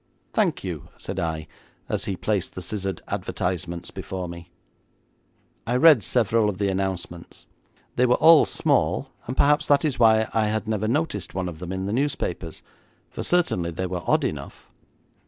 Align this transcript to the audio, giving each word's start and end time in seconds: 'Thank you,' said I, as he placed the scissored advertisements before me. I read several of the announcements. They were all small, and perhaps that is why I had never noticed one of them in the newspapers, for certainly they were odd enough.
'Thank 0.33 0.63
you,' 0.63 0.87
said 0.97 1.19
I, 1.19 1.45
as 1.87 2.05
he 2.05 2.15
placed 2.15 2.55
the 2.55 2.61
scissored 2.63 3.03
advertisements 3.07 3.91
before 3.91 4.27
me. 4.27 4.49
I 5.67 5.75
read 5.75 6.01
several 6.01 6.49
of 6.49 6.57
the 6.57 6.69
announcements. 6.69 7.45
They 7.97 8.07
were 8.07 8.15
all 8.15 8.45
small, 8.45 9.11
and 9.27 9.37
perhaps 9.37 9.67
that 9.67 9.85
is 9.85 9.99
why 9.99 10.27
I 10.33 10.47
had 10.47 10.67
never 10.67 10.87
noticed 10.87 11.35
one 11.35 11.47
of 11.47 11.59
them 11.59 11.71
in 11.71 11.85
the 11.85 11.93
newspapers, 11.93 12.63
for 13.11 13.21
certainly 13.21 13.69
they 13.69 13.85
were 13.85 14.01
odd 14.07 14.23
enough. 14.23 14.71